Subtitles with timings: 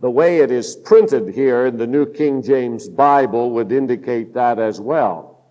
[0.00, 4.58] The way it is printed here in the New King James Bible would indicate that
[4.58, 5.44] as well.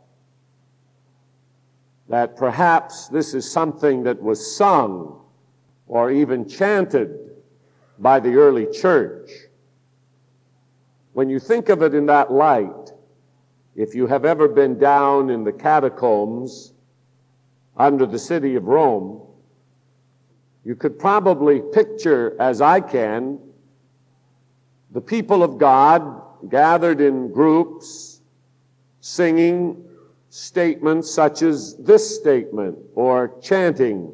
[2.07, 5.19] That perhaps this is something that was sung
[5.87, 7.31] or even chanted
[7.99, 9.29] by the early church.
[11.11, 12.91] When you think of it in that light,
[13.75, 16.73] if you have ever been down in the catacombs
[17.75, 19.21] under the city of Rome,
[20.63, 23.39] you could probably picture, as I can,
[24.97, 28.19] the people of God gathered in groups
[28.99, 29.85] singing
[30.31, 34.11] statements such as this statement or chanting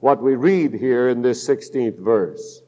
[0.00, 2.62] what we read here in this 16th verse.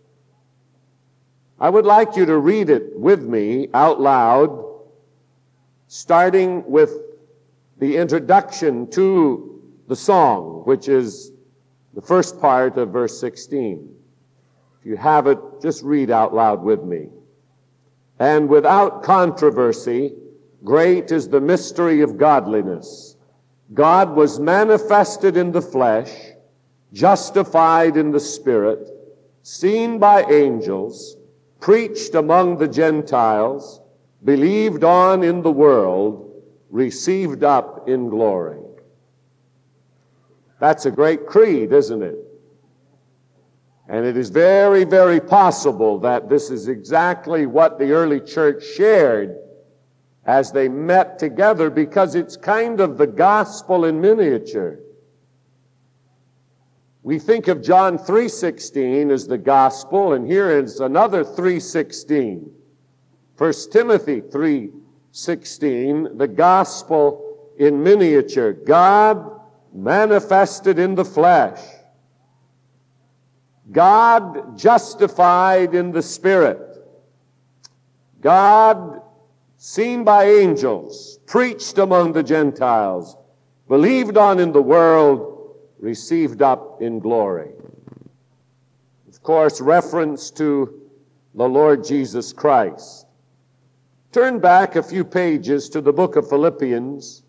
[1.58, 4.62] I would like you to read it with me out loud,
[5.88, 6.92] starting with
[7.78, 11.32] the introduction to the song, which is
[11.94, 13.94] the first part of verse 16.
[14.78, 17.08] If you have it, just read out loud with me.
[18.20, 20.12] And without controversy,
[20.62, 23.16] great is the mystery of godliness.
[23.72, 26.12] God was manifested in the flesh,
[26.92, 28.90] justified in the spirit,
[29.42, 31.16] seen by angels,
[31.60, 33.80] preached among the Gentiles,
[34.22, 36.30] believed on in the world,
[36.68, 38.60] received up in glory.
[40.58, 42.18] That's a great creed, isn't it?
[43.90, 49.36] And it is very, very possible that this is exactly what the early church shared
[50.24, 54.78] as they met together because it's kind of the gospel in miniature.
[57.02, 62.48] We think of John 3:16 as the gospel and here is another 3:16.
[63.36, 68.52] 1 Timothy 3:16, the gospel in miniature.
[68.52, 69.40] God
[69.74, 71.58] manifested in the flesh.
[73.72, 76.58] God justified in the spirit.
[78.20, 79.02] God
[79.56, 83.16] seen by angels, preached among the Gentiles,
[83.68, 87.50] believed on in the world, received up in glory.
[89.08, 90.80] Of course, reference to
[91.34, 93.06] the Lord Jesus Christ.
[94.12, 97.22] Turn back a few pages to the book of Philippians,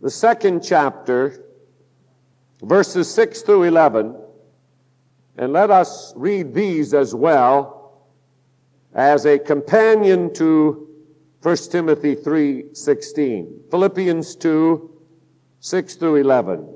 [0.00, 1.44] the second chapter,
[2.62, 4.16] verses 6 through 11,
[5.36, 8.02] and let us read these as well
[8.94, 10.88] as a companion to
[11.42, 13.70] 1 Timothy 3:16.
[13.70, 14.90] Philippians 2
[15.60, 16.68] 6 through 11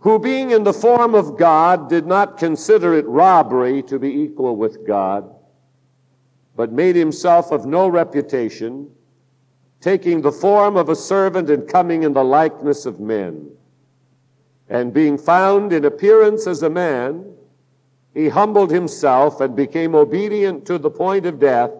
[0.00, 4.56] who being in the form of God did not consider it robbery to be equal
[4.56, 5.30] with God,
[6.56, 8.90] but made himself of no reputation,
[9.80, 13.50] taking the form of a servant and coming in the likeness of men.
[14.70, 17.34] And being found in appearance as a man,
[18.14, 21.72] he humbled himself and became obedient to the point of death,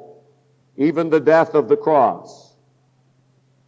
[0.77, 2.57] even the death of the cross.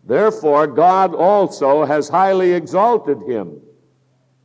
[0.04, 3.60] Therefore, God also has highly exalted him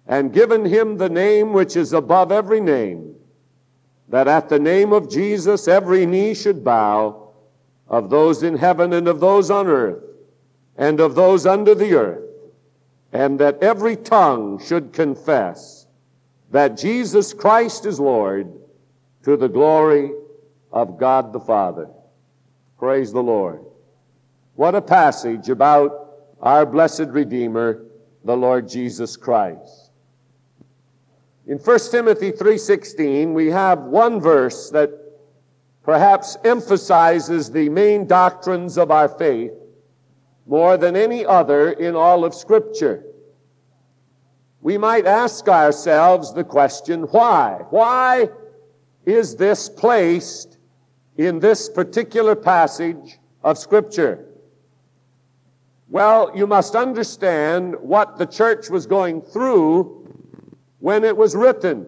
[0.05, 3.15] and given him the name which is above every name,
[4.07, 7.33] that at the name of Jesus every knee should bow,
[7.87, 10.03] of those in heaven and of those on earth,
[10.77, 12.26] and of those under the earth,
[13.13, 15.87] and that every tongue should confess
[16.51, 18.51] that Jesus Christ is Lord
[19.23, 20.11] to the glory
[20.71, 21.89] of God the Father.
[22.77, 23.63] Praise the Lord.
[24.55, 27.85] What a passage about our blessed Redeemer,
[28.23, 29.91] the Lord Jesus Christ.
[31.45, 34.91] In 1 Timothy 3:16, we have one verse that
[35.83, 39.53] perhaps emphasizes the main doctrines of our faith
[40.47, 43.03] more than any other in all of scripture.
[44.61, 47.61] We might ask ourselves the question, why?
[47.69, 48.29] Why
[49.05, 50.57] is this placed
[51.17, 54.25] in this particular passage of scripture?
[55.89, 60.05] Well, you must understand what the church was going through
[60.79, 61.87] when it was written.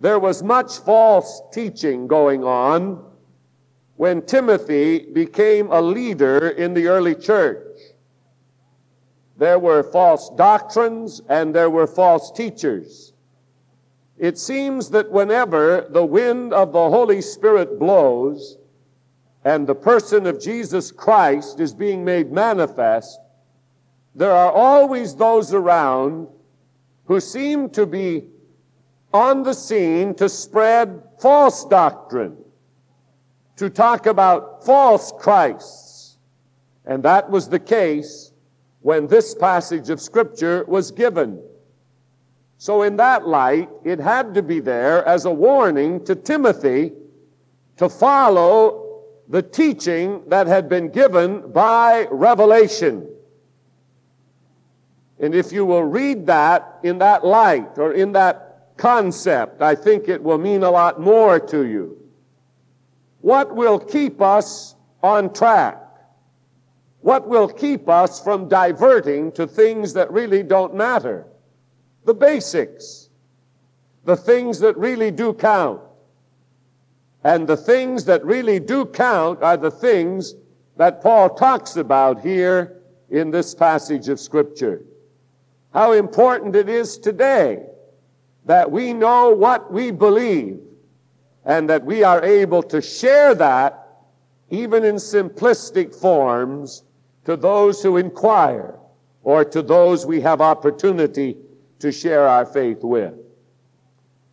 [0.00, 3.11] There was much false teaching going on
[4.02, 7.78] when Timothy became a leader in the early church.
[9.38, 13.12] There were false doctrines and there were false teachers.
[14.18, 18.58] It seems that whenever the wind of the Holy Spirit blows
[19.44, 23.20] and the person of Jesus Christ is being made manifest,
[24.16, 26.26] there are always those around
[27.04, 28.24] who seem to be
[29.14, 32.41] on the scene to spread false doctrine,
[33.56, 36.18] to talk about false Christs.
[36.84, 38.32] And that was the case
[38.80, 41.42] when this passage of Scripture was given.
[42.58, 46.92] So, in that light, it had to be there as a warning to Timothy
[47.76, 53.08] to follow the teaching that had been given by revelation.
[55.18, 60.08] And if you will read that in that light or in that concept, I think
[60.08, 62.01] it will mean a lot more to you.
[63.22, 65.78] What will keep us on track?
[67.00, 71.26] What will keep us from diverting to things that really don't matter?
[72.04, 73.08] The basics.
[74.04, 75.80] The things that really do count.
[77.24, 80.34] And the things that really do count are the things
[80.76, 84.84] that Paul talks about here in this passage of Scripture
[85.72, 87.62] how important it is today
[88.44, 90.60] that we know what we believe
[91.44, 93.78] and that we are able to share that
[94.50, 96.84] even in simplistic forms
[97.24, 98.78] to those who inquire
[99.22, 101.36] or to those we have opportunity
[101.78, 103.14] to share our faith with.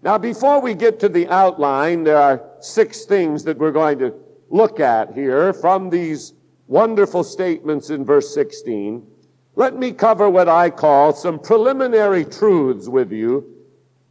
[0.02, 4.14] Now, before we get to the outline, there are six things that we're going to
[4.50, 6.34] look at here from these
[6.68, 9.06] wonderful statements in verse 16.
[9.56, 13.56] Let me cover what I call some preliminary truths with you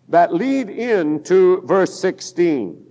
[0.08, 2.84] that lead into verse 16.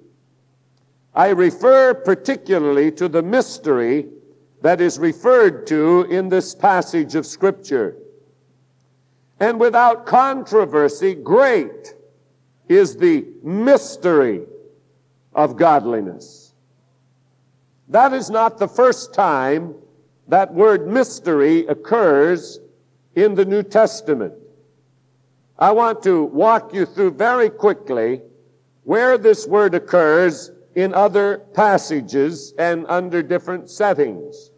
[1.18, 4.06] I refer particularly to the mystery
[4.62, 7.98] that is referred to in this passage of Scripture.
[9.40, 11.96] And without controversy, great
[12.69, 14.44] is the mystery
[15.34, 16.54] of godliness.
[17.88, 19.74] That is not the first time
[20.28, 22.60] that word mystery occurs
[23.16, 24.36] in the New Testament.
[25.58, 28.22] I want to walk you through very quickly
[28.84, 34.52] where this word occurs in other passages and under different settings.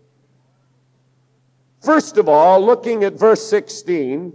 [1.82, 4.34] First of all, looking at verse 16,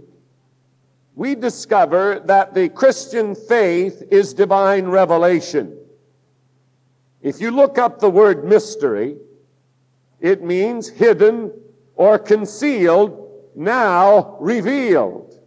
[1.13, 5.77] we discover that the Christian faith is divine revelation.
[7.21, 9.17] If you look up the word mystery,
[10.19, 11.51] it means hidden
[11.93, 15.39] or concealed, now revealed.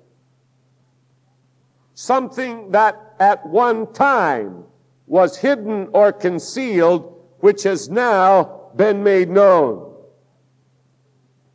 [1.95, 4.68] Something that at one time
[5.09, 9.95] was hidden or concealed, which has now been made known.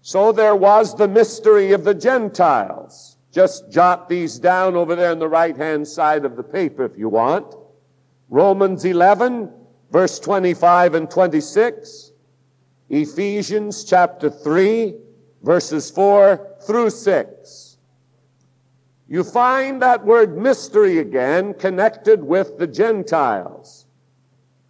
[0.02, 3.18] So there was the mystery of the Gentiles.
[3.32, 6.98] Just jot these down over there on the right hand side of the paper if
[6.98, 7.56] you want.
[8.30, 9.52] Romans 11,
[9.92, 12.12] verse 25 and 26.
[12.90, 14.96] Ephesians chapter 3,
[15.42, 17.73] verses 4 through 6.
[19.14, 23.86] You find that word mystery again connected with the Gentiles.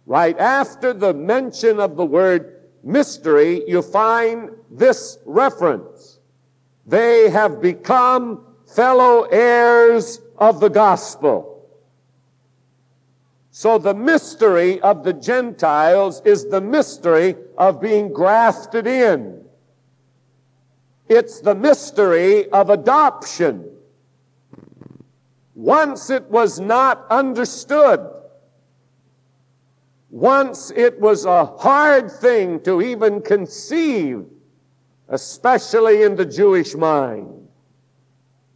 [0.04, 6.18] Right after the mention of the word mystery, you find this reference.
[6.84, 11.66] They have become fellow heirs of the gospel.
[13.50, 19.42] So the mystery of the Gentiles is the mystery of being grafted in.
[21.08, 23.70] It's the mystery of adoption.
[25.54, 28.00] Once it was not understood.
[30.10, 34.24] Once it was a hard thing to even conceive,
[35.08, 37.48] especially in the Jewish mind.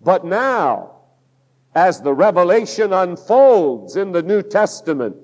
[0.03, 0.93] But now,
[1.75, 5.17] as the revelation unfolds in the New Testament,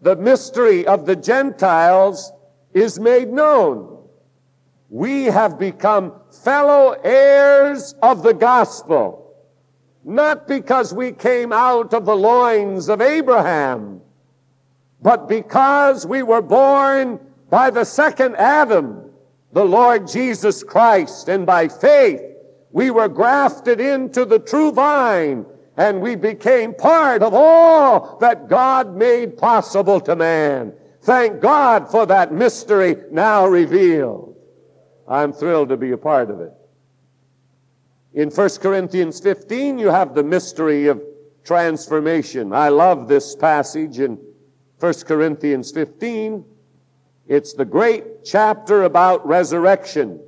[0.00, 2.32] the mystery of the Gentiles
[2.74, 4.04] is made known.
[4.90, 6.12] We have become
[6.44, 9.25] fellow heirs of the gospel,
[10.06, 14.00] not because we came out of the loins of Abraham,
[15.02, 17.18] but because we were born
[17.50, 19.10] by the second Adam,
[19.52, 22.22] the Lord Jesus Christ, and by faith
[22.70, 25.44] we were grafted into the true vine
[25.76, 30.72] and we became part of all that God made possible to man.
[31.02, 34.36] Thank God for that mystery now revealed.
[35.06, 36.52] I'm thrilled to be a part of it.
[38.16, 41.02] In 1 Corinthians 15, you have the mystery of
[41.44, 42.50] transformation.
[42.54, 44.18] I love this passage in
[44.80, 46.42] 1 Corinthians 15.
[47.28, 50.18] It's the great chapter about resurrection.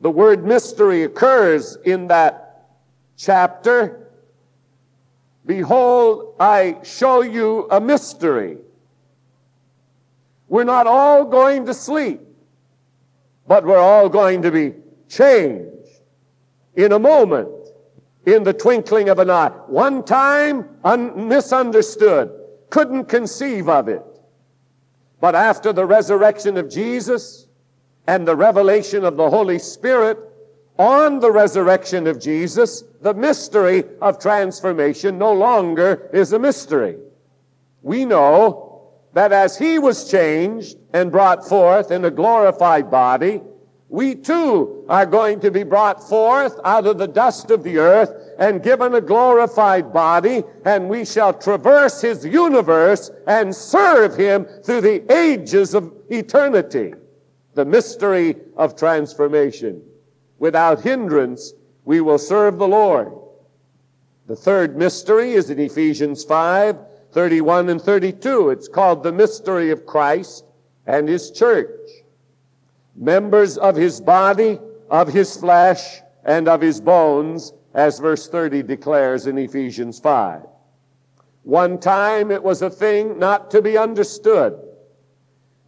[0.00, 2.66] The word mystery occurs in that
[3.16, 4.08] chapter,
[5.46, 8.58] Behold, I show you a mystery.
[10.48, 12.20] We're not all going to sleep,
[13.46, 14.74] but we're all going to be
[15.10, 16.00] changed
[16.74, 17.50] in a moment,
[18.24, 19.50] in the twinkling of an eye.
[19.66, 22.30] One time, un- misunderstood,
[22.70, 24.02] couldn't conceive of it.
[25.20, 27.46] But after the resurrection of Jesus
[28.06, 30.18] and the revelation of the Holy Spirit
[30.78, 36.96] on the resurrection of Jesus, the mystery of transformation no longer is a mystery.
[37.82, 43.42] We know that as he was changed and brought forth in a glorified body,
[43.90, 48.12] we too are going to be brought forth out of the dust of the earth
[48.38, 54.80] and given a glorified body, and we shall traverse his universe and serve him through
[54.82, 56.94] the ages of eternity.
[57.54, 59.82] The mystery of transformation.
[60.38, 61.52] Without hindrance,
[61.84, 63.12] we will serve the Lord.
[64.28, 66.78] The third mystery is in Ephesians 5,
[67.10, 68.50] 31 and 32.
[68.50, 70.44] It's called the mystery of Christ
[70.86, 71.66] and his church
[72.94, 74.58] members of his body,
[74.90, 80.42] of his flesh, and of his bones, as verse 30 declares in Ephesians 5.
[81.42, 84.58] One time it was a thing not to be understood,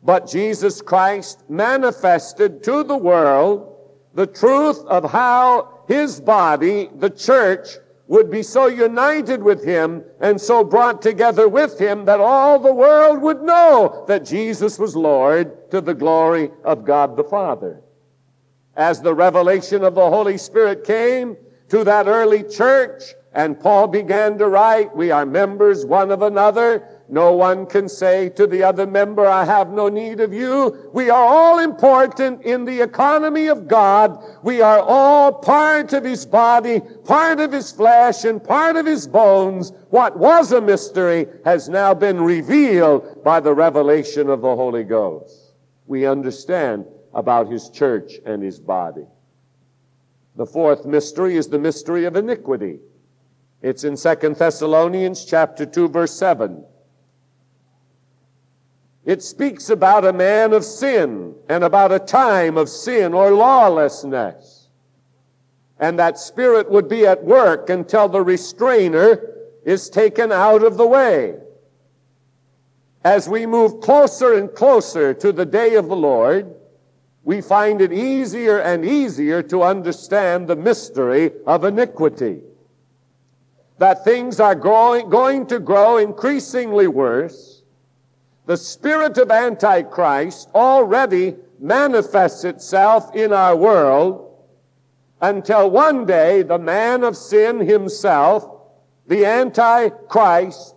[0.02, 3.68] but Jesus Christ manifested to the world
[4.14, 7.68] the truth of how his body, the church,
[8.08, 12.72] would be so united with him and so brought together with him that all the
[12.72, 17.82] world would know that Jesus was Lord to the glory of God the Father.
[18.74, 21.36] As the revelation of the Holy Spirit came
[21.68, 26.86] to that early church and Paul began to write, we are members one of another,
[27.12, 30.90] no one can say to the other member, I have no need of you.
[30.94, 34.24] We are all important in the economy of God.
[34.42, 39.06] We are all part of His body, part of His flesh, and part of His
[39.06, 39.72] bones.
[39.90, 45.52] What was a mystery has now been revealed by the revelation of the Holy Ghost.
[45.86, 49.04] We understand about His church and His body.
[50.36, 52.78] The fourth mystery is the mystery of iniquity.
[53.60, 56.64] It's in 2 Thessalonians chapter 2 verse 7.
[59.04, 64.68] It speaks about a man of sin and about a time of sin or lawlessness.
[65.78, 69.20] And that spirit would be at work until the restrainer
[69.64, 71.34] is taken out of the way.
[73.02, 76.54] As we move closer and closer to the day of the Lord,
[77.24, 82.40] we find it easier and easier to understand the mystery of iniquity.
[83.78, 87.51] That things are growing, going to grow increasingly worse
[88.46, 94.28] the spirit of Antichrist already manifests itself in our world
[95.20, 98.44] until one day the man of sin himself,
[99.06, 100.74] the Antichrist,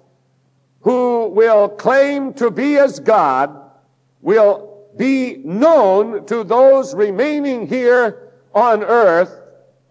[0.81, 3.59] who will claim to be as God,
[4.21, 9.41] will be known to those remaining here on earth.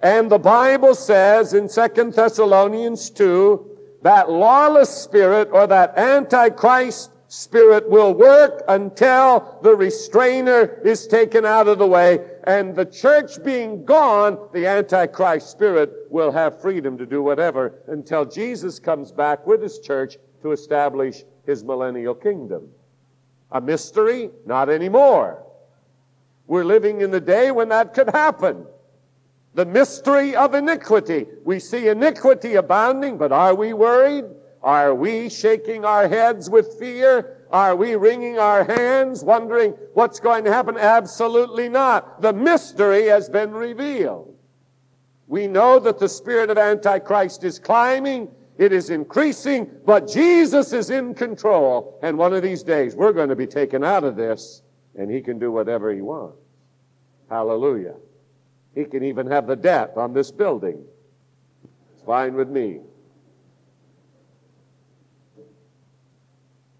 [0.00, 3.70] And the Bible says in 2 Thessalonians 2,
[4.02, 11.66] that lawless spirit or that Antichrist Spirit will work until the restrainer is taken out
[11.66, 12.24] of the way.
[12.44, 18.24] And the church being gone, the Antichrist spirit will have freedom to do whatever until
[18.24, 22.68] Jesus comes back with his church to establish his millennial kingdom.
[23.50, 24.30] A mystery?
[24.46, 25.44] Not anymore.
[26.46, 28.64] We're living in the day when that could happen.
[29.54, 31.26] The mystery of iniquity.
[31.44, 34.26] We see iniquity abounding, but are we worried?
[34.64, 37.46] Are we shaking our heads with fear?
[37.50, 40.78] Are we wringing our hands, wondering what's going to happen?
[40.78, 42.22] Absolutely not.
[42.22, 44.34] The mystery has been revealed.
[45.26, 50.88] We know that the spirit of Antichrist is climbing, it is increasing, but Jesus is
[50.88, 51.98] in control.
[52.02, 54.62] And one of these days, we're going to be taken out of this,
[54.96, 56.38] and he can do whatever he wants.
[57.28, 57.96] Hallelujah.
[58.74, 60.82] He can even have the debt on this building.
[61.92, 62.80] It's fine with me.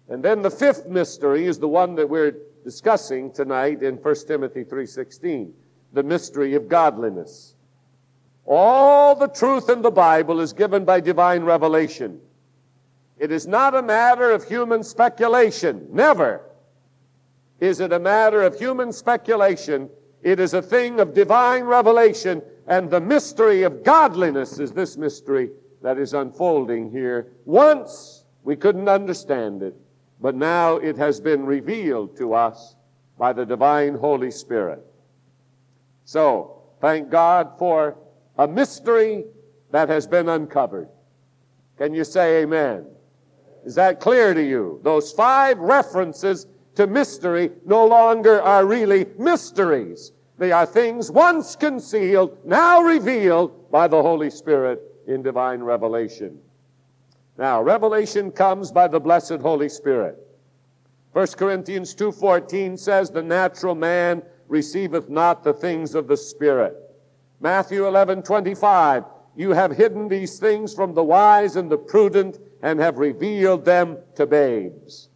[0.09, 4.63] And then the fifth mystery is the one that we're discussing tonight in 1 Timothy
[4.63, 5.53] 3:16,
[5.93, 7.55] the mystery of godliness.
[8.45, 12.21] All the truth in the Bible is given by divine revelation.
[13.17, 15.87] It is not a matter of human speculation.
[15.91, 16.41] Never
[17.59, 19.89] is it a matter of human speculation.
[20.21, 25.51] It is a thing of divine revelation, and the mystery of godliness is this mystery
[25.81, 27.27] that is unfolding here.
[27.45, 29.75] Once we couldn't understand it
[30.21, 32.75] but now it has been revealed to us
[33.17, 34.85] by the divine Holy Spirit.
[36.03, 37.97] So, thank God for
[38.37, 39.25] a mystery
[39.71, 40.89] that has been uncovered.
[41.77, 42.85] Can you say amen?
[43.65, 44.79] Is that clear to you?
[44.83, 50.11] Those five references to mystery no longer are really mysteries.
[50.37, 56.39] They are things once concealed, now revealed by the Holy Spirit in divine revelation.
[57.37, 60.17] Now, revelation comes by the blessed Holy Spirit.
[61.11, 66.75] 1 Corinthians 2:14 says, "The natural man receiveth not the things of the Spirit."
[67.39, 72.97] Matthew 11:25, you have hidden these things from the wise and the prudent and have
[72.97, 75.09] revealed them to babes.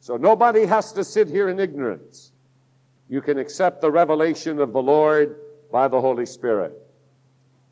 [0.00, 2.32] So nobody has to sit here in ignorance.
[3.08, 5.36] You can accept the revelation of the Lord
[5.70, 6.72] by the Holy Spirit.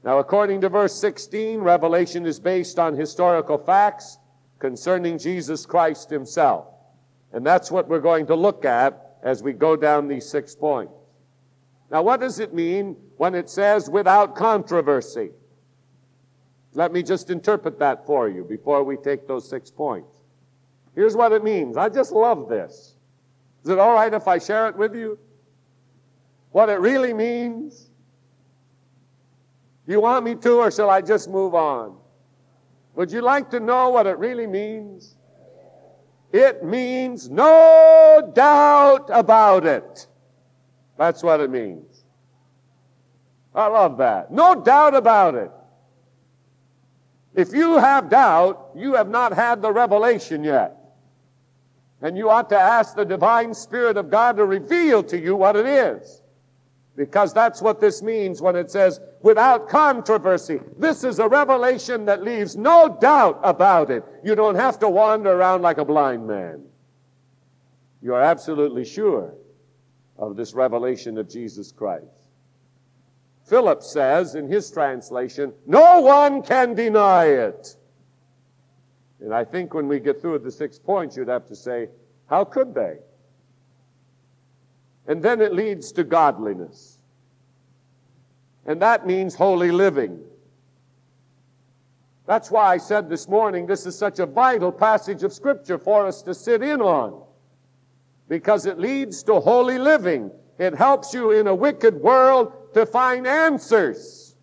[0.05, 4.19] Now, according to verse 16, revelation is based on historical facts
[4.59, 6.67] concerning Jesus Christ himself.
[7.33, 10.93] And that's what we're going to look at as we go down these six points.
[11.91, 15.31] Now, what does it mean when it says without controversy?
[16.75, 20.15] Let me just interpret that for you before we take those six points.
[20.95, 21.77] Here's what it means.
[21.77, 22.95] I just love this.
[23.65, 25.19] Is it all right if I share it with you?
[26.53, 27.88] What it really means?
[29.89, 31.97] You want me to, or shall I just move on?
[32.95, 35.17] Would you like to know what it really means?
[36.31, 40.07] It means no doubt about it.
[40.99, 42.05] That's what it means.
[43.55, 44.31] I love that.
[44.31, 45.51] No doubt about it.
[47.35, 50.77] If you have doubt, you have not had the revelation yet.
[52.03, 55.57] And you ought to ask the divine Spirit of God to reveal to you what
[55.57, 56.21] it is.
[56.99, 60.59] Because that's what this means when it says, without controversy.
[60.79, 64.05] This is a revelation that leaves no doubt about it.
[64.25, 66.65] You don't have to wander around like a blind man.
[68.03, 69.33] You are absolutely sure
[70.19, 72.05] of this revelation of Jesus Christ.
[73.47, 77.77] Phillips says in his translation, no one can deny it.
[79.21, 81.91] And I think when we get through the six points, you'd have to say,
[82.27, 82.97] how could they?
[85.09, 86.99] And then it leads to godliness.
[88.67, 90.21] And that means holy living.
[92.27, 96.07] That's why I said this morning this is such a vital passage of Scripture for
[96.07, 97.23] us to sit in on.
[98.29, 100.31] Because it leads to holy living.
[100.59, 104.37] It helps you in a wicked world to find answers.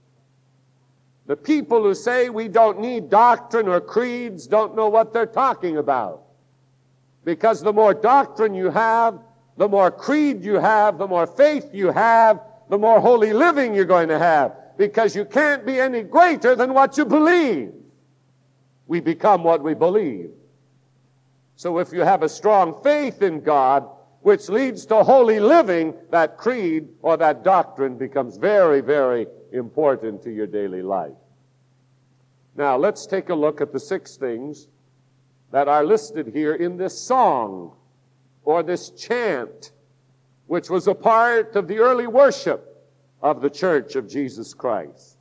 [1.28, 5.78] The people who say we don't need doctrine or creeds don't know what they're talking
[5.78, 6.24] about.
[7.24, 9.20] Because the more doctrine you have,
[9.58, 13.86] the more creed you have, the more faith you have, the more holy living you're
[13.86, 14.54] going to have.
[14.78, 17.72] Because you can't be any greater than what you believe.
[18.88, 20.32] We become what we believe.
[21.56, 23.88] So if you have a strong faith in God,
[24.22, 30.32] which leads to holy living, that creed or that doctrine becomes very, very important to
[30.32, 31.14] your daily life.
[32.56, 34.68] Now, let's take a look at the six things
[35.52, 37.74] that are listed here in this song
[38.46, 39.72] or this chant,
[40.48, 42.88] which was a part of the early worship
[43.22, 45.18] of the Church of Jesus Christ.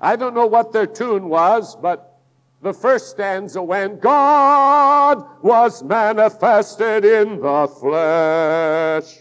[0.00, 2.18] I don't know what their tune was, but
[2.62, 9.16] the first stanza when God was manifested in the flesh.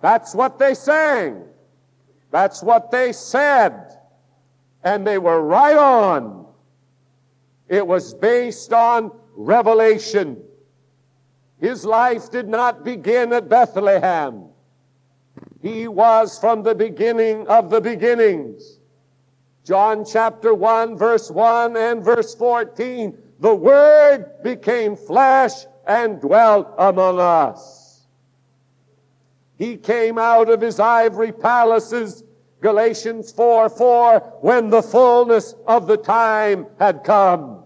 [0.00, 1.44] That's what they sang.
[2.30, 3.96] That's what they said.
[4.82, 6.46] And they were right on.
[7.70, 10.42] It was based on revelation.
[11.60, 14.48] His life did not begin at Bethlehem.
[15.62, 18.80] He was from the beginning of the beginnings.
[19.64, 23.16] John chapter 1, verse 1 and verse 14.
[23.38, 25.52] The Word became flesh
[25.86, 28.06] and dwelt among us.
[29.58, 32.24] He came out of his ivory palaces,
[32.60, 37.59] Galatians 4 4, when the fullness of the time had come.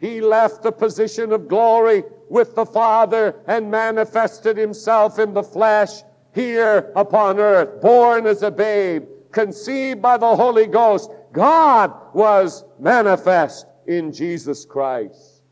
[0.00, 6.02] He left the position of glory with the Father and manifested himself in the flesh
[6.32, 13.66] here upon earth, born as a babe, conceived by the Holy Ghost, God was manifest
[13.86, 15.42] in Jesus Christ.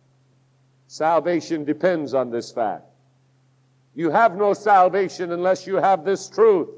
[0.87, 2.85] Salvation depends on this fact.
[3.95, 6.69] You have no salvation unless you have this truth.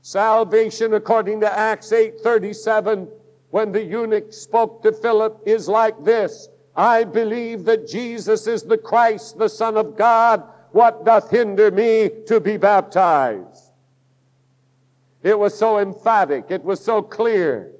[0.00, 3.08] Salvation, according to Acts 8:37,
[3.50, 8.78] when the eunuch spoke to Philip, is like this: I believe that Jesus is the
[8.78, 10.42] Christ, the Son of God.
[10.72, 13.72] What doth hinder me to be baptized?
[15.22, 16.46] It was so emphatic.
[16.50, 17.72] It was so clear.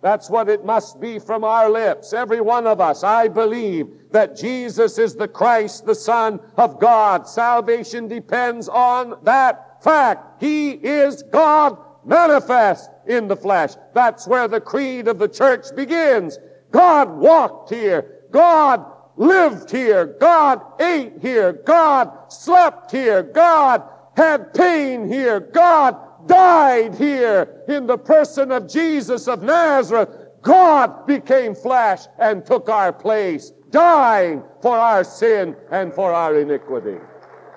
[0.00, 2.12] That's what it must be from our lips.
[2.12, 7.26] Every one of us, I believe that Jesus is the Christ, the Son of God.
[7.26, 10.42] Salvation depends on that fact.
[10.42, 13.74] He is God manifest in the flesh.
[13.94, 16.38] That's where the creed of the church begins.
[16.70, 18.22] God walked here.
[18.30, 18.84] God
[19.16, 20.16] lived here.
[20.20, 21.52] God ate here.
[21.52, 23.22] God slept here.
[23.22, 23.82] God
[24.16, 25.40] had pain here.
[25.40, 30.08] God died here in the person of Jesus of Nazareth.
[30.42, 36.98] God became flesh and took our place, dying for our sin and for our iniquity.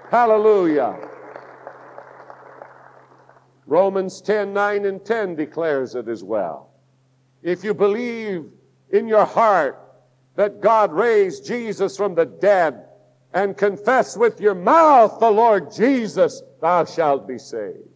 [0.09, 0.97] Hallelujah.
[3.67, 6.69] Romans 10 9 and 10 declares it as well.
[7.43, 8.45] If you believe
[8.89, 9.79] in your heart
[10.35, 12.85] that God raised Jesus from the dead
[13.33, 17.89] and confess with your mouth the Lord Jesus, thou shalt be saved.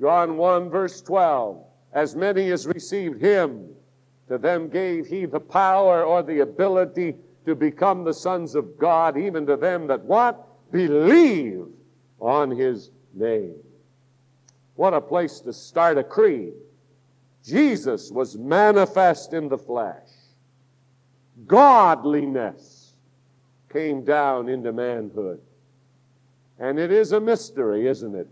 [0.00, 1.64] John 1 verse 12.
[1.92, 3.70] As many as received him,
[4.28, 7.14] to them gave he the power or the ability
[7.46, 10.46] to become the sons of God, even to them that what?
[10.70, 11.66] Believe
[12.20, 13.54] on his name.
[14.76, 16.52] What a place to start a creed.
[17.42, 20.08] Jesus was manifest in the flesh.
[21.46, 22.94] Godliness
[23.72, 25.40] came down into manhood.
[26.58, 28.28] And it is a mystery, isn't it?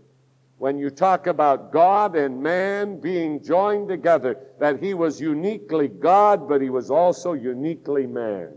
[0.57, 6.47] When you talk about God and man being joined together, that he was uniquely God,
[6.47, 8.53] but he was also uniquely man.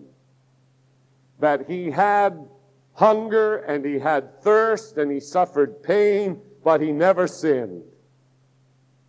[1.41, 2.49] That he had
[2.95, 7.83] hunger and he had thirst and he suffered pain, but he never sinned.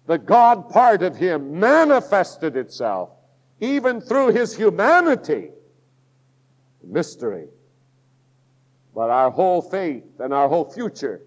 [0.08, 3.10] The God part of him manifested itself
[3.60, 5.50] even through his humanity.
[6.82, 7.50] Mystery.
[8.96, 11.22] But our whole faith and our whole future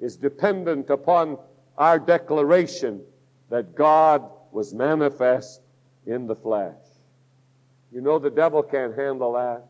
[0.00, 1.38] is dependent upon
[1.78, 3.00] our declaration
[3.48, 5.62] that God was manifest
[6.04, 6.76] in the flesh.
[7.90, 9.64] You know the devil can't handle that.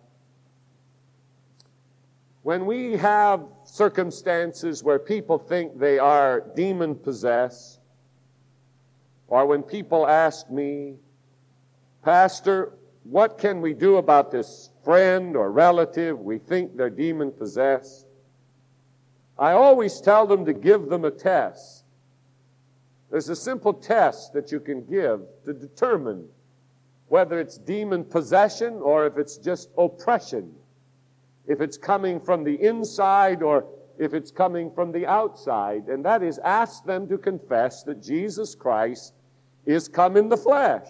[2.42, 7.81] When we have circumstances where people think they are demon possessed,
[9.29, 10.96] or when people ask me,
[12.03, 12.72] Pastor,
[13.05, 18.07] what can we do about this friend or relative we think they're demon possessed?
[19.38, 21.85] I always tell them to give them a test.
[23.11, 26.26] There's a simple test that you can give to determine
[27.09, 30.55] whether it's demon possession or if it's just oppression
[31.51, 33.67] if it's coming from the inside or
[33.99, 35.89] if it's coming from the outside.
[35.89, 39.15] And that is ask them to confess that Jesus Christ
[39.67, 40.87] is come in the flesh.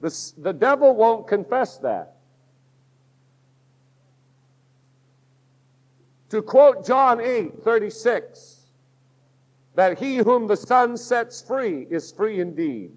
[0.00, 2.14] The, the devil won't confess that.
[6.30, 8.60] To quote John 8 36,
[9.74, 12.92] that he whom the Son sets free is free indeed.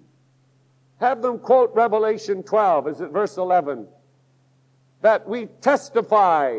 [1.00, 3.88] Have them quote Revelation 12, is it verse 11?
[5.00, 6.58] That we testify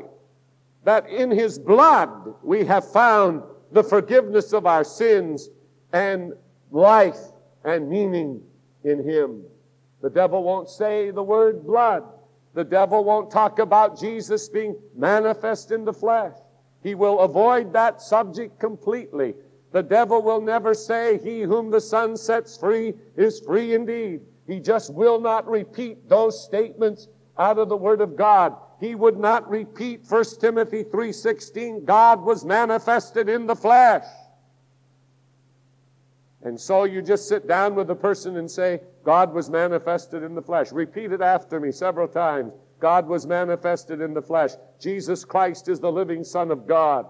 [0.83, 5.49] that in his blood we have found the forgiveness of our sins
[5.93, 6.33] and
[6.71, 7.19] life
[7.63, 8.41] and meaning
[8.83, 9.43] in him.
[10.01, 12.03] The devil won't say the word blood.
[12.53, 16.33] The devil won't talk about Jesus being manifest in the flesh.
[16.81, 19.35] He will avoid that subject completely.
[19.71, 24.21] The devil will never say, He whom the Son sets free is free indeed.
[24.47, 27.07] He just will not repeat those statements
[27.39, 28.55] out of the Word of God.
[28.79, 34.05] He would not repeat 1 Timothy 3.16, God was manifested in the flesh.
[36.41, 40.35] And so you just sit down with the person and say, God was manifested in
[40.35, 40.71] the flesh.
[40.71, 42.53] Repeat it after me several times.
[42.79, 44.51] God was manifested in the flesh.
[44.79, 47.07] Jesus Christ is the living Son of God.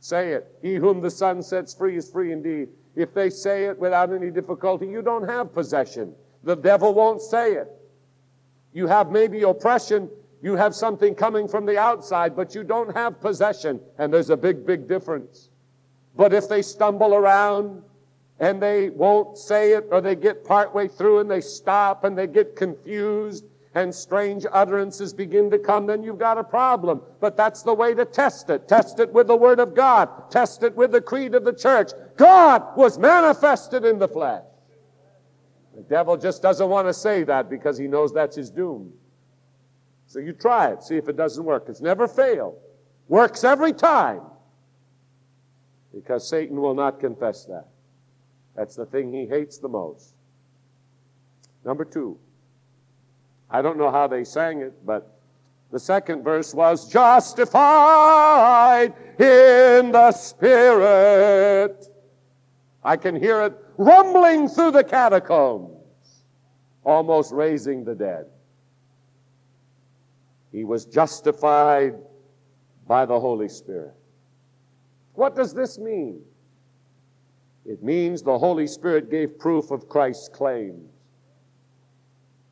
[0.00, 0.54] Say it.
[0.60, 2.68] He whom the Son sets free is free indeed.
[2.94, 6.14] If they say it without any difficulty, you don't have possession.
[6.44, 7.68] The devil won't say it.
[8.72, 10.08] You have maybe oppression.
[10.42, 13.80] You have something coming from the outside, but you don't have possession.
[13.98, 15.50] And there's a big, big difference.
[16.16, 17.82] But if they stumble around
[18.40, 22.26] and they won't say it, or they get partway through and they stop and they
[22.26, 27.00] get confused and strange utterances begin to come, then you've got a problem.
[27.20, 28.68] But that's the way to test it.
[28.68, 30.30] Test it with the Word of God.
[30.30, 31.92] Test it with the creed of the church.
[32.16, 34.44] God was manifested in the flesh.
[35.74, 38.92] The devil just doesn't want to say that because he knows that's his doom.
[40.06, 41.66] So you try it, see if it doesn't work.
[41.68, 42.56] It's never failed.
[43.08, 44.20] Works every time.
[45.94, 47.68] Because Satan will not confess that.
[48.54, 50.14] That's the thing he hates the most.
[51.64, 52.18] Number two.
[53.50, 55.18] I don't know how they sang it, but
[55.70, 61.91] the second verse was justified in the Spirit.
[62.84, 65.76] I can hear it rumbling through the catacombs,
[66.84, 68.26] almost raising the dead.
[70.50, 71.94] He was justified
[72.86, 73.94] by the Holy Spirit.
[75.14, 76.20] What does this mean?
[77.64, 80.90] It means the Holy Spirit gave proof of Christ's claims.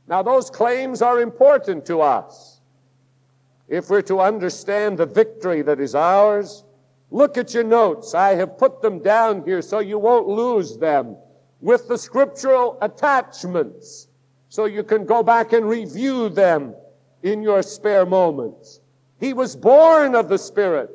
[0.06, 2.60] Now, those claims are important to us.
[3.68, 6.64] If we're to understand the victory that is ours,
[7.11, 8.14] Look at your notes.
[8.14, 11.16] I have put them down here so you won't lose them
[11.61, 14.09] with the scriptural attachments
[14.49, 16.75] so you can go back and review them
[17.23, 18.81] in your spare moments.
[19.18, 20.90] He was born of the Spirit,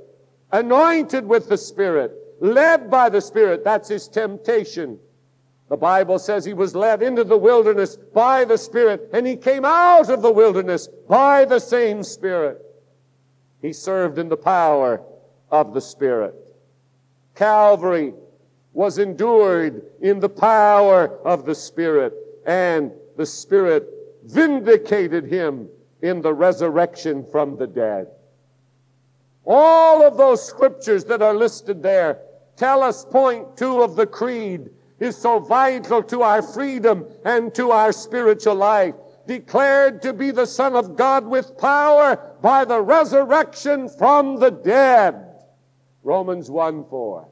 [0.52, 3.64] anointed with the Spirit, led by the Spirit.
[3.64, 5.00] That's his temptation.
[5.70, 9.66] The Bible says he was led into the wilderness by the Spirit, and he came
[9.66, 12.62] out of the wilderness by the same Spirit.
[13.62, 15.04] He served in the power
[15.52, 16.36] of the Spirit.
[17.36, 18.14] Calvary
[18.74, 22.14] was endured in the power of the Spirit,
[22.46, 23.88] and the Spirit
[24.24, 25.70] vindicated him
[26.02, 28.08] in the resurrection from the dead.
[29.46, 32.20] All of those scriptures that are listed there
[32.56, 37.72] tell us point two of the creed is so vital to our freedom and to
[37.72, 38.96] our spiritual life.
[39.28, 45.25] Declared to be the Son of God with power by the resurrection from the dead.
[46.06, 47.28] Romans 1 4.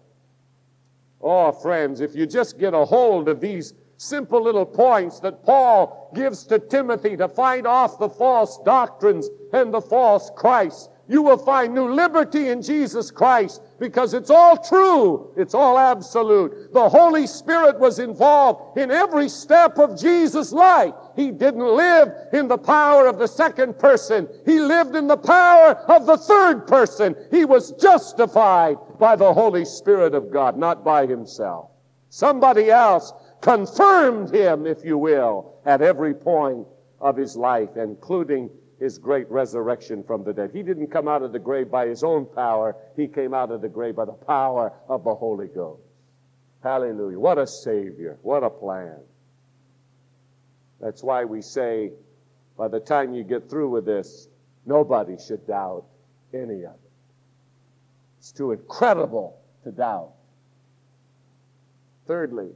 [1.21, 6.11] Oh, friends, if you just get a hold of these simple little points that Paul
[6.15, 11.37] gives to Timothy to fight off the false doctrines and the false Christ, you will
[11.37, 15.31] find new liberty in Jesus Christ because it's all true.
[15.37, 16.73] It's all absolute.
[16.73, 20.95] The Holy Spirit was involved in every step of Jesus' life.
[21.15, 24.27] He didn't live in the power of the second person.
[24.43, 27.15] He lived in the power of the third person.
[27.29, 31.69] He was justified by the Holy Spirit of God, not by himself.
[32.09, 36.65] Somebody else confirmed him, if you will, at every point
[36.99, 38.49] of his life, including
[38.83, 40.51] his great resurrection from the dead.
[40.53, 43.61] He didn't come out of the grave by his own power, he came out of
[43.61, 45.81] the grave by the power of the Holy Ghost.
[46.61, 47.17] Hallelujah.
[47.17, 48.19] What a Savior.
[48.23, 48.97] What a plan.
[50.81, 51.91] That's why we say,
[52.57, 54.27] by the time you get through with this,
[54.65, 55.85] nobody should doubt
[56.33, 56.91] any of it.
[58.19, 60.11] It's too incredible to doubt.
[62.05, 62.49] Thirdly,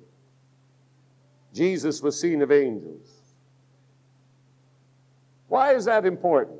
[1.53, 3.16] Jesus was seen of angels.
[5.47, 6.59] Why is that important?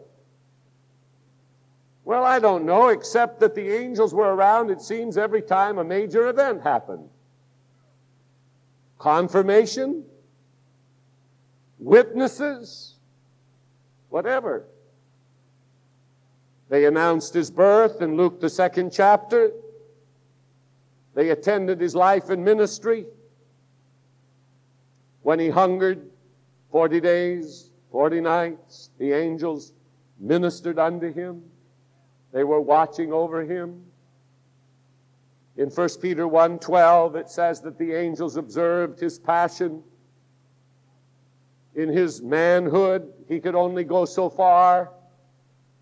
[2.06, 5.84] Well, I don't know, except that the angels were around, it seems, every time a
[5.84, 7.10] major event happened.
[8.98, 10.06] Confirmation,
[11.80, 12.96] witnesses,
[14.10, 14.66] whatever.
[16.70, 19.52] They announced his birth in Luke, the second chapter.
[21.14, 23.06] They attended his life and ministry.
[25.24, 26.10] When he hungered
[26.72, 29.74] 40 days, Forty nights the angels
[30.20, 31.44] ministered unto him.
[32.32, 33.84] They were watching over him.
[35.56, 39.84] In 1 Peter 1:12 it says that the angels observed his passion.
[41.76, 44.92] In his manhood, he could only go so far,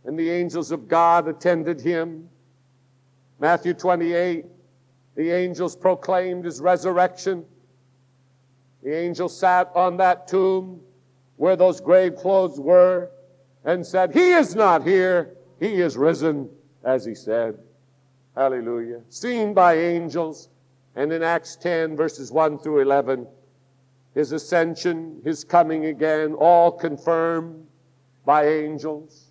[0.03, 2.29] and the angels of God attended him.
[3.39, 4.45] Matthew 28,
[5.15, 7.45] the angels proclaimed his resurrection.
[8.83, 10.84] The angels sat on that tomb
[11.37, 13.11] where those grave clothes were
[13.63, 15.35] and said, He is not here.
[15.59, 16.49] He is risen,
[16.83, 17.57] as he said.
[18.35, 19.01] Hallelujah.
[19.09, 20.49] Seen by angels.
[20.95, 23.27] And in Acts 10, verses 1 through 11,
[24.13, 27.67] his ascension, his coming again, all confirmed
[28.25, 29.25] by angels.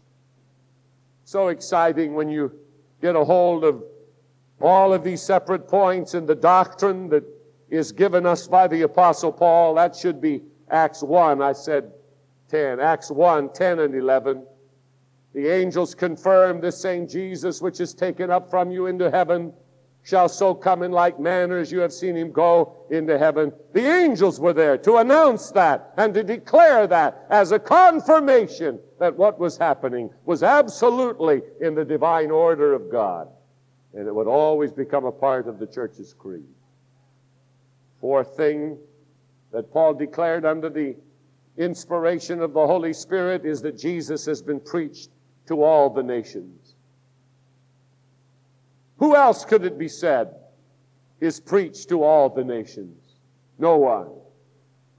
[1.24, 2.52] So exciting when you
[3.00, 3.82] get a hold of
[4.60, 7.24] all of these separate points in the doctrine that
[7.70, 9.74] is given us by the Apostle Paul.
[9.74, 10.42] That should be
[10.74, 11.92] Acts 1, I said
[12.48, 12.80] 10.
[12.80, 14.44] Acts 1, 10 and 11.
[15.32, 19.52] The angels confirm this same Jesus which is taken up from you into heaven
[20.02, 23.52] shall so come in like manner as you have seen him go into heaven.
[23.72, 29.16] The angels were there to announce that and to declare that as a confirmation that
[29.16, 33.28] what was happening was absolutely in the divine order of God.
[33.94, 36.48] And it would always become a part of the church's creed.
[38.00, 38.76] Fourth thing,
[39.54, 40.96] that Paul declared under the
[41.56, 45.10] inspiration of the Holy Spirit is that Jesus has been preached
[45.46, 46.74] to all the nations.
[48.98, 50.34] Who else could it be said
[51.20, 52.98] is preached to all the nations?
[53.56, 54.08] No one.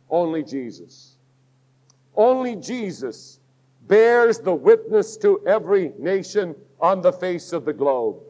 [0.09, 1.17] Only Jesus.
[2.15, 3.41] Only Jesus
[3.89, 8.21] bears the witness to every nation on the face of the globe.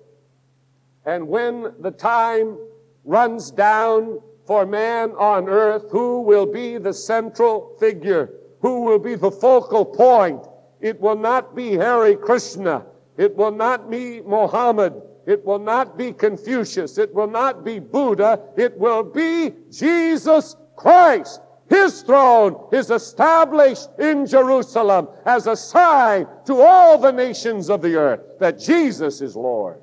[1.05, 2.57] And when the time
[3.03, 8.31] runs down for man on earth who will be the central figure,
[8.61, 10.45] who will be the focal point.
[10.81, 12.85] It will not be Hare Krishna.
[13.17, 15.01] It will not be Mohammed.
[15.25, 16.97] It will not be Confucius.
[16.97, 18.39] It will not be Buddha.
[18.55, 21.41] It will be Jesus Christ.
[21.67, 27.95] His throne is established in Jerusalem as a sign to all the nations of the
[27.95, 29.81] earth that Jesus is Lord,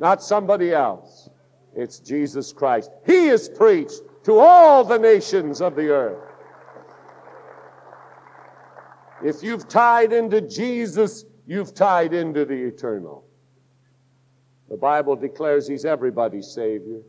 [0.00, 1.25] not somebody else.
[1.76, 2.90] It's Jesus Christ.
[3.04, 6.22] He is preached to all the nations of the earth.
[9.24, 13.24] If you've tied into Jesus, you've tied into the eternal.
[14.68, 17.00] The Bible declares he's everybody's Savior.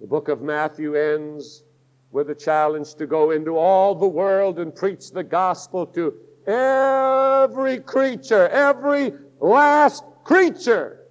[0.00, 1.64] The book of Matthew ends
[2.10, 6.14] with a challenge to go into all the world and preach the gospel to
[6.46, 11.05] every creature, every last creature,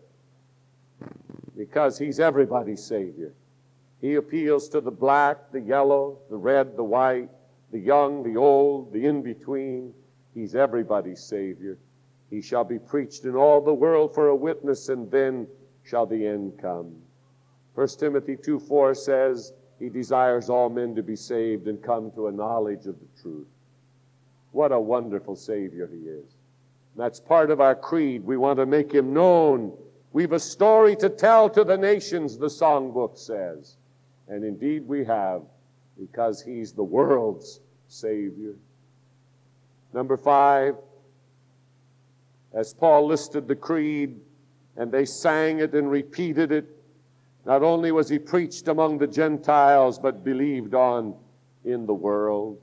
[1.58, 3.34] because he's everybody's Savior.
[4.02, 7.30] He appeals to the black, the yellow, the red, the white,
[7.72, 9.94] the young, the old, the in between.
[10.34, 11.78] He's everybody's Savior.
[12.30, 15.48] He shall be preached in all the world for a witness, and then
[15.84, 16.94] shall the end come.
[17.76, 22.28] 1 Timothy 2 4 says, He desires all men to be saved and come to
[22.28, 23.48] a knowledge of the truth.
[24.52, 26.26] What a wonderful Savior He is.
[26.96, 28.24] That's part of our creed.
[28.24, 29.78] We want to make Him known.
[30.15, 33.75] We've a story to tell to the nations, the songbook says.
[34.30, 35.41] And indeed we have,
[35.99, 38.54] because He's the world's Savior.
[39.93, 40.78] Number five,
[42.54, 44.21] as Paul listed the creed,
[44.78, 46.65] and they sang it and repeated it,
[47.45, 51.13] not only was he preached among the Gentiles, but believed on
[51.65, 52.58] in the world.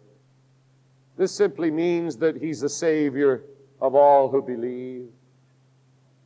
[1.18, 3.44] This simply means that he's a Savior
[3.78, 5.10] of all who believe.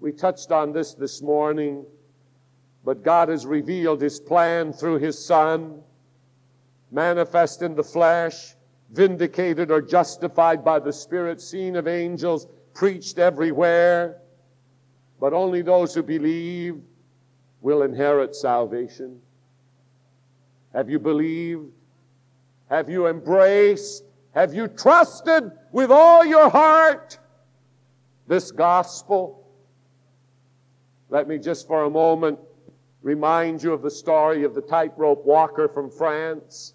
[0.01, 1.85] We touched on this this morning,
[2.85, 5.81] but God has revealed his plan through his Son,
[6.91, 8.55] manifest in the flesh,
[8.91, 14.19] vindicated or justified by the Spirit, seen of angels, preached everywhere.
[15.19, 16.81] But only those who believe
[17.61, 19.21] will inherit salvation?
[20.73, 21.73] Have you believed?
[22.69, 24.05] Have you embraced?
[24.33, 27.19] Have you trusted with all your heart
[28.29, 29.46] this gospel?
[31.09, 32.39] Let me just for a moment
[33.03, 36.75] remind you of the story of the tightrope walker from France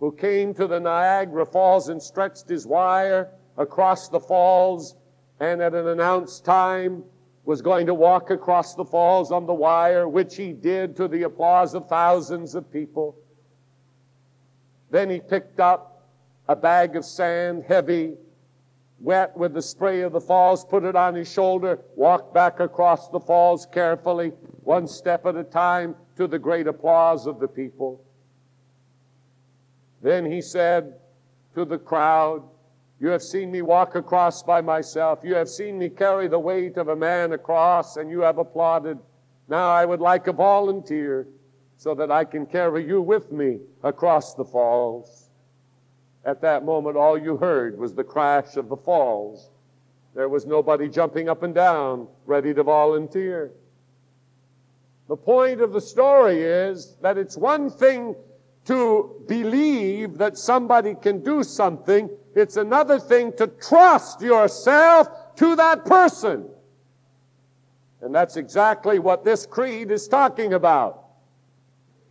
[0.00, 4.96] who came to the Niagara Falls and stretched his wire across the falls
[5.40, 7.04] and at an announced time
[7.44, 11.22] was going to walk across the falls on the wire, which he did to the
[11.22, 13.16] applause of thousands of people.
[14.90, 16.08] Then he picked up
[16.48, 18.16] a bag of sand, heavy,
[19.00, 23.08] wet with the spray of the falls, put it on his shoulder, walked back across
[23.08, 24.32] the falls carefully,
[24.64, 28.04] one step at a time, to the great applause of the people.
[30.02, 30.94] Then he said
[31.54, 32.42] to the crowd,
[33.00, 35.20] you have seen me walk across by myself.
[35.22, 38.98] You have seen me carry the weight of a man across, and you have applauded.
[39.48, 41.28] Now I would like a volunteer
[41.76, 45.27] so that I can carry you with me across the falls.
[46.24, 49.50] At that moment, all you heard was the crash of the falls.
[50.14, 53.52] There was nobody jumping up and down ready to volunteer.
[55.08, 58.14] The point of the story is that it's one thing
[58.66, 65.86] to believe that somebody can do something, it's another thing to trust yourself to that
[65.86, 66.46] person.
[68.02, 71.04] And that's exactly what this creed is talking about.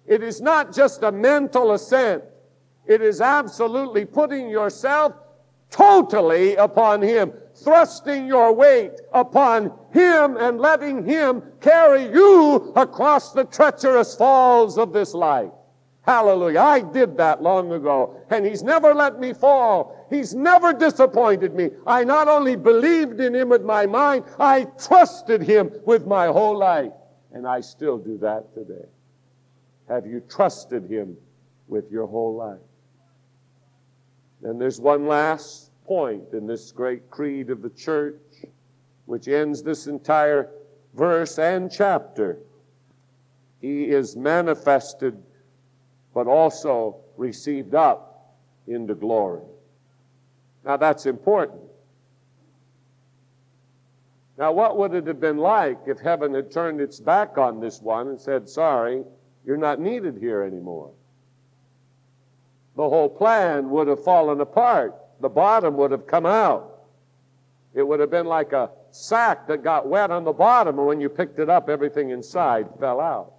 [0.07, 2.23] It is not just a mental assent.
[2.87, 5.13] It is absolutely putting yourself
[5.69, 13.43] totally upon Him, thrusting your weight upon Him and letting Him carry you across the
[13.43, 15.51] treacherous falls of this life.
[16.03, 16.61] Hallelujah.
[16.61, 18.17] I did that long ago.
[18.29, 20.07] And He's never let me fall.
[20.09, 21.71] He's never disappointed me.
[21.85, 26.57] I not only believed in Him with my mind, I trusted Him with my whole
[26.57, 26.93] life.
[27.33, 28.85] And I still do that today.
[29.89, 31.17] Have you trusted Him
[31.67, 32.59] with your whole life?
[34.43, 38.21] And there's one last point in this great creed of the church,
[39.05, 40.49] which ends this entire
[40.93, 42.39] verse and chapter.
[43.61, 45.21] He is manifested
[46.13, 48.35] but also received up
[48.67, 49.43] into glory.
[50.65, 51.61] Now that's important.
[54.37, 57.81] Now, what would it have been like if heaven had turned its back on this
[57.81, 59.03] one and said, Sorry,
[59.45, 60.91] you're not needed here anymore?
[62.77, 64.95] The whole plan would have fallen apart.
[65.19, 66.83] The bottom would have come out.
[67.73, 71.01] It would have been like a sack that got wet on the bottom, and when
[71.01, 73.33] you picked it up, everything inside fell out.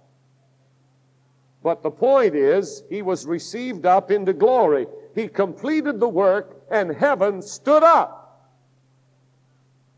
[1.63, 4.87] But the point is, he was received up into glory.
[5.15, 8.51] He completed the work, and heaven stood up.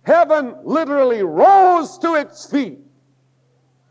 [0.03, 2.79] Heaven literally rose to its feet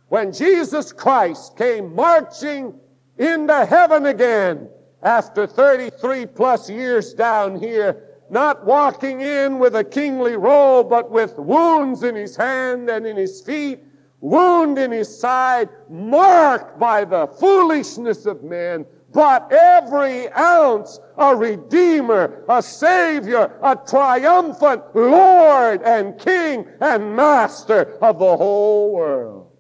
[0.08, 2.74] when Jesus Christ came marching
[3.18, 4.68] into heaven again
[5.02, 11.38] after 33 plus years down here, not walking in with a kingly robe, but with
[11.38, 13.80] wounds in his hand and in his feet,
[14.20, 22.44] wound in his side, marked by the foolishness of men, but every ounce a Redeemer,
[22.48, 29.50] a Savior, a triumphant Lord and King and Master of the whole world.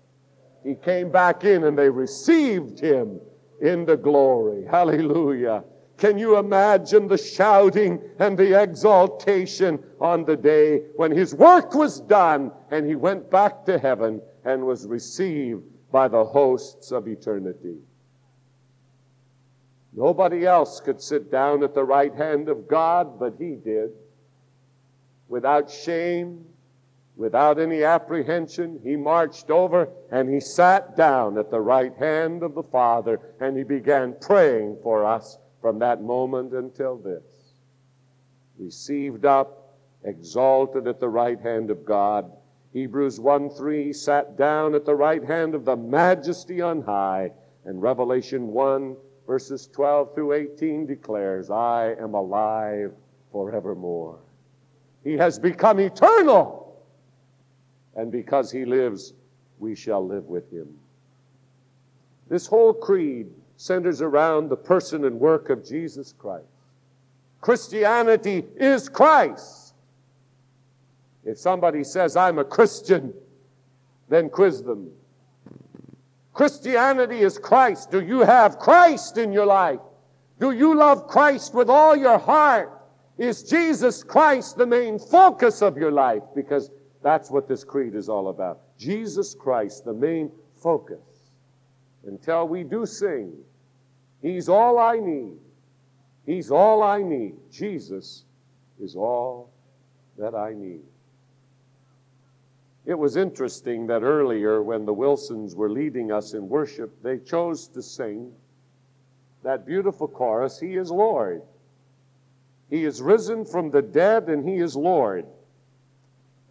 [0.62, 3.20] He came back in and they received him
[3.60, 4.64] into glory.
[4.64, 5.64] Hallelujah.
[5.96, 12.00] Can you imagine the shouting and the exaltation on the day when his work was
[12.00, 17.76] done and he went back to heaven and was received by the hosts of eternity?
[19.92, 23.90] Nobody else could sit down at the right hand of God, but he did.
[25.28, 26.46] Without shame,
[27.20, 32.54] without any apprehension, he marched over and he sat down at the right hand of
[32.54, 37.52] the Father and he began praying for us from that moment until this.
[38.58, 42.32] Received up, exalted at the right hand of God.
[42.72, 47.32] Hebrews 1 3 sat down at the right hand of the majesty on high.
[47.66, 48.96] And Revelation 1
[49.26, 52.92] verses 12 through 18 declares, I am alive
[53.30, 54.20] forevermore.
[55.04, 56.59] He has become eternal.
[57.96, 59.12] And because he lives,
[59.58, 60.68] we shall live with him.
[62.28, 66.46] This whole creed centers around the person and work of Jesus Christ.
[67.40, 69.74] Christianity is Christ.
[71.24, 73.12] If somebody says, I'm a Christian,
[74.08, 74.90] then quiz them.
[76.32, 77.90] Christianity is Christ.
[77.90, 79.80] Do you have Christ in your life?
[80.38, 82.72] Do you love Christ with all your heart?
[83.18, 86.22] Is Jesus Christ the main focus of your life?
[86.34, 86.70] Because
[87.02, 88.60] that's what this creed is all about.
[88.78, 90.30] Jesus Christ, the main
[90.62, 90.98] focus.
[92.06, 93.32] Until we do sing,
[94.22, 95.38] He's all I need.
[96.26, 97.34] He's all I need.
[97.50, 98.24] Jesus
[98.78, 99.50] is all
[100.18, 100.82] that I need.
[102.84, 107.68] It was interesting that earlier, when the Wilsons were leading us in worship, they chose
[107.68, 108.32] to sing
[109.42, 111.42] that beautiful chorus He is Lord.
[112.68, 115.26] He is risen from the dead, and He is Lord.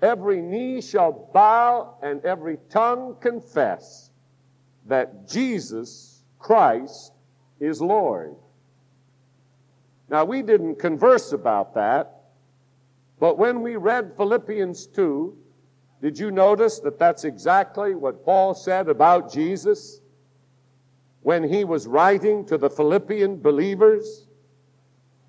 [0.01, 4.11] Every knee shall bow, and every tongue confess
[4.85, 7.11] that Jesus Christ
[7.59, 8.35] is Lord.
[10.09, 12.21] Now, we didn't converse about that,
[13.19, 15.37] but when we read Philippians 2,
[16.01, 19.99] did you notice that that's exactly what Paul said about Jesus
[21.21, 24.25] when he was writing to the Philippian believers?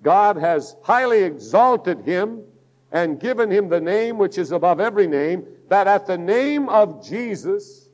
[0.01, 2.43] God has highly exalted him
[2.91, 7.05] and given him the name which is above every name, that at the name of
[7.05, 7.89] Jesus,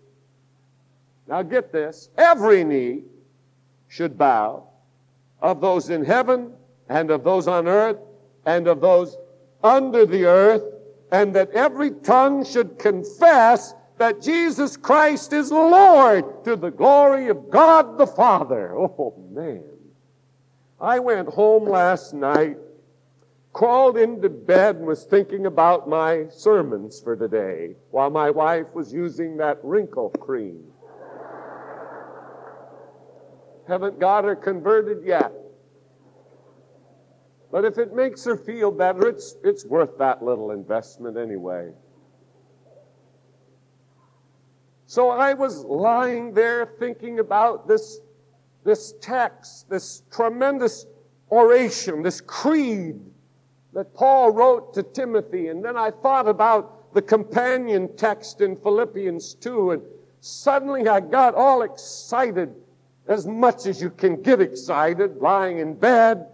[1.27, 3.03] now get this, every knee
[3.87, 4.67] should bow
[5.41, 6.53] of those in heaven
[6.89, 7.97] and of those on earth
[8.45, 9.17] and of those
[9.63, 10.63] under the earth
[11.11, 17.49] and that every tongue should confess that Jesus Christ is Lord to the glory of
[17.49, 18.75] God the Father.
[18.77, 19.63] Oh, man.
[20.79, 22.57] I went home last night,
[23.57, 28.93] crawled into bed, and was thinking about my sermons for today while my wife was
[28.93, 30.63] using that wrinkle cream.
[33.67, 35.31] Haven't got her converted yet.
[37.51, 41.71] But if it makes her feel better, it's, it's worth that little investment anyway.
[44.85, 48.01] So I was lying there thinking about this,
[48.63, 50.85] this text, this tremendous
[51.31, 52.99] oration, this creed
[53.73, 55.49] that Paul wrote to Timothy.
[55.49, 59.81] And then I thought about the companion text in Philippians 2, and
[60.21, 62.53] suddenly I got all excited,
[63.07, 66.27] as much as you can get excited, lying in bed.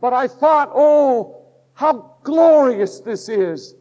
[0.00, 1.42] But I thought, oh,
[1.74, 3.74] how glorious this is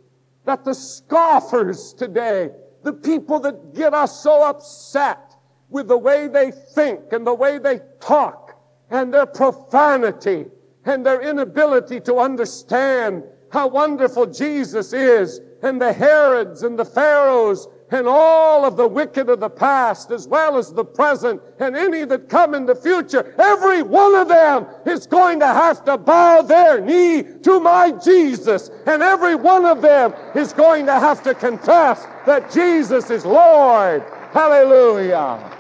[0.46, 2.52] that the scoffers today,
[2.84, 5.36] the people that get us so upset
[5.70, 8.58] with the way they think and the way they talk
[8.90, 10.46] and their profanity
[10.88, 17.68] and their inability to understand how wonderful Jesus is and the Herods and the Pharaohs
[17.90, 22.04] and all of the wicked of the past as well as the present and any
[22.04, 26.42] that come in the future, every one of them is going to have to bow
[26.42, 28.70] their knee to my Jesus.
[28.86, 34.04] And every one of them is going to have to confess that Jesus is Lord.
[34.32, 35.54] Hallelujah.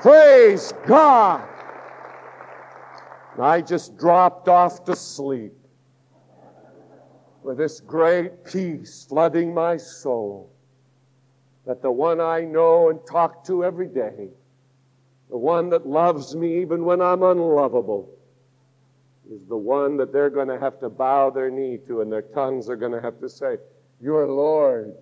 [0.00, 1.55] Praise God.
[3.40, 5.52] I just dropped off to sleep
[7.42, 10.52] with this great peace flooding my soul
[11.66, 14.28] that the one I know and talk to every day,
[15.30, 18.08] the one that loves me even when I'm unlovable,
[19.30, 22.22] is the one that they're going to have to bow their knee to and their
[22.22, 23.56] tongues are going to have to say,
[24.00, 24.94] You're Lord.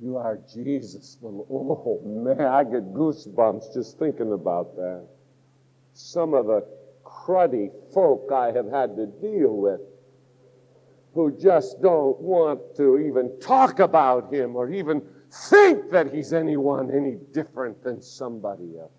[0.00, 1.18] You are Jesus.
[1.24, 5.08] Oh, man, I get goosebumps just thinking about that.
[5.92, 6.64] Some of the
[7.28, 9.80] cruddy folk I have had to deal with
[11.14, 16.90] who just don't want to even talk about him or even think that he's anyone
[16.90, 18.92] any different than somebody else.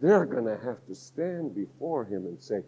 [0.00, 2.62] They're going to have to stand before him and say,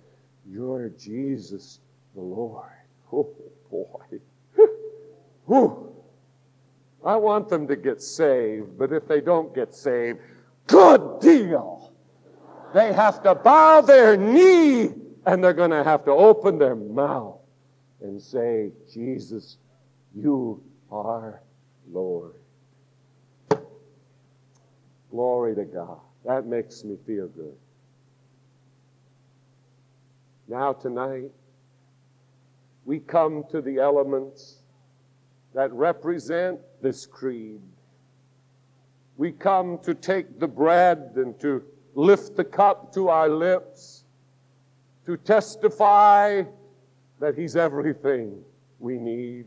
[0.48, 1.80] You're Jesus
[2.14, 2.70] the Lord.
[3.12, 3.28] Oh,
[3.70, 4.18] boy.
[5.46, 5.94] Whew.
[7.04, 10.18] I want them to get saved, but if they don't get saved,
[10.66, 11.92] good deal.
[12.72, 14.90] They have to bow their knee
[15.26, 17.40] and they're going to have to open their mouth
[18.00, 19.58] and say, Jesus,
[20.14, 21.42] you are
[21.90, 22.34] Lord.
[25.10, 26.00] Glory to God.
[26.24, 27.54] That makes me feel good.
[30.48, 31.30] Now, tonight,
[32.84, 34.58] we come to the elements
[35.54, 37.60] that represent this creed.
[39.16, 41.62] We come to take the bread and to
[41.94, 44.03] lift the cup to our lips,
[45.06, 46.42] to testify
[47.20, 48.42] that He's everything
[48.78, 49.46] we need,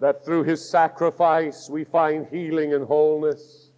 [0.00, 3.70] that through His sacrifice we find healing and wholeness.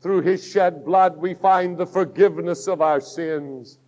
[0.00, 3.78] Through His shed blood we find the forgiveness of our sins.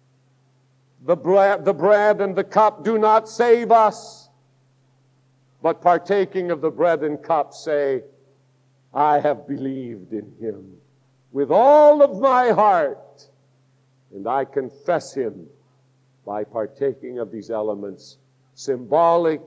[1.04, 4.28] The bread, the bread and the cup do not save us,
[5.62, 8.02] but partaking of the bread and cup say,
[8.94, 10.76] I have believed in Him
[11.32, 13.28] with all of my heart,
[14.14, 15.46] and I confess Him
[16.24, 18.18] by partaking of these elements,
[18.54, 19.40] symbolic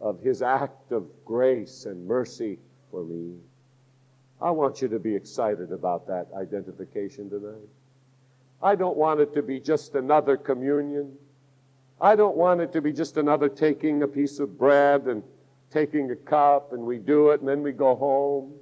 [0.00, 2.58] of his act of grace and mercy
[2.90, 3.36] for me.
[4.40, 7.68] I want you to be excited about that identification tonight.
[8.60, 11.12] I don't want it to be just another communion.
[12.00, 15.22] I don't want it to be just another taking a piece of bread and
[15.70, 18.52] taking a cup and we do it and then we go home.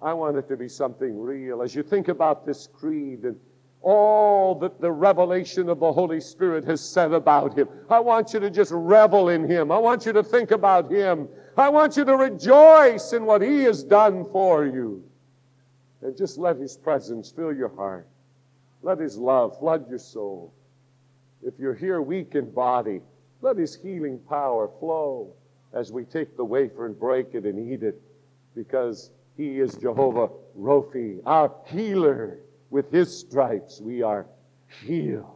[0.00, 1.62] I want it to be something real.
[1.62, 3.38] As you think about this creed and
[3.82, 7.68] all that the revelation of the Holy Spirit has said about him.
[7.90, 9.70] I want you to just revel in him.
[9.70, 11.28] I want you to think about him.
[11.56, 15.04] I want you to rejoice in what he has done for you.
[16.00, 18.08] And just let his presence fill your heart.
[18.82, 20.52] Let his love flood your soul.
[21.42, 23.00] If you're here weak in body,
[23.40, 25.34] let his healing power flow
[25.72, 28.00] as we take the wafer and break it and eat it
[28.54, 30.28] because he is Jehovah
[30.58, 32.38] Rophi, our healer.
[32.72, 34.24] With his stripes we are
[34.80, 35.26] healed.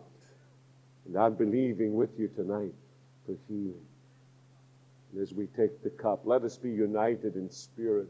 [1.05, 2.73] And I'm believing with you tonight
[3.27, 3.87] for healing.
[5.13, 8.09] And as we take the cup, let us be united in spirit.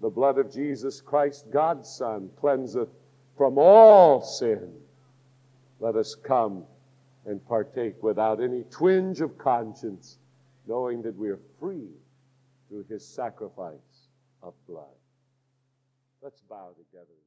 [0.00, 2.88] The blood of Jesus Christ, God's Son, cleanseth
[3.36, 4.72] from all sin.
[5.80, 6.62] Let us come
[7.26, 10.18] and partake without any twinge of conscience,
[10.68, 11.90] knowing that we are free
[12.68, 14.06] through his sacrifice
[14.40, 14.84] of blood.
[16.22, 17.25] Let's bow together.